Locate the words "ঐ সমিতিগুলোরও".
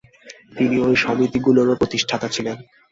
0.79-1.79